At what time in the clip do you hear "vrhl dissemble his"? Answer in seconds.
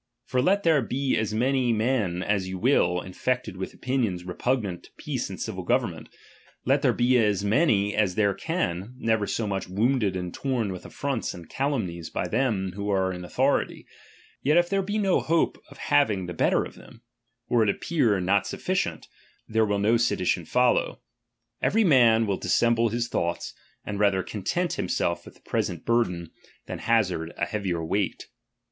22.37-23.07